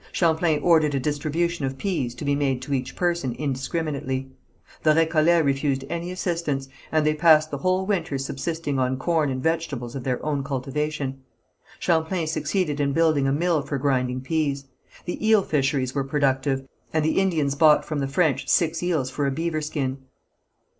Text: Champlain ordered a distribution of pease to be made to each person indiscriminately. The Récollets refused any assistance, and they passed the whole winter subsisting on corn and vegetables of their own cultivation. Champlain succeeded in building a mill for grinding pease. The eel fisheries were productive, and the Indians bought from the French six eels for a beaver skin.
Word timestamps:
Champlain 0.11 0.59
ordered 0.63 0.95
a 0.95 0.99
distribution 0.99 1.63
of 1.63 1.77
pease 1.77 2.15
to 2.15 2.25
be 2.25 2.33
made 2.33 2.59
to 2.63 2.73
each 2.73 2.95
person 2.95 3.33
indiscriminately. 3.33 4.31
The 4.81 4.95
Récollets 4.95 5.45
refused 5.45 5.85
any 5.91 6.09
assistance, 6.09 6.67
and 6.91 7.05
they 7.05 7.13
passed 7.13 7.51
the 7.51 7.59
whole 7.59 7.85
winter 7.85 8.17
subsisting 8.17 8.79
on 8.79 8.97
corn 8.97 9.29
and 9.29 9.43
vegetables 9.43 9.93
of 9.93 10.03
their 10.03 10.19
own 10.25 10.43
cultivation. 10.43 11.21
Champlain 11.77 12.25
succeeded 12.25 12.79
in 12.79 12.93
building 12.93 13.27
a 13.27 13.31
mill 13.31 13.61
for 13.61 13.77
grinding 13.77 14.21
pease. 14.21 14.65
The 15.05 15.23
eel 15.23 15.43
fisheries 15.43 15.93
were 15.93 16.03
productive, 16.03 16.67
and 16.91 17.05
the 17.05 17.19
Indians 17.19 17.53
bought 17.53 17.85
from 17.85 17.99
the 17.99 18.07
French 18.07 18.47
six 18.49 18.81
eels 18.81 19.11
for 19.11 19.27
a 19.27 19.31
beaver 19.31 19.61
skin. 19.61 19.99